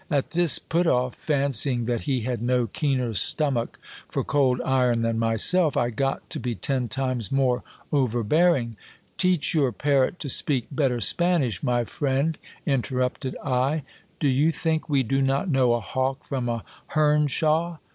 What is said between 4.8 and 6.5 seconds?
than myself, I got to